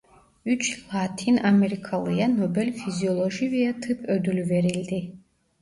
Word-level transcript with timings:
Üç 0.45 0.85
Latin 0.93 1.37
Amerikalıya 1.37 2.27
Nobel 2.27 2.73
Fizyoloji 2.73 3.51
veya 3.51 3.79
Tıp 3.79 4.09
Ödülü 4.09 4.49
verildi. 4.49 5.13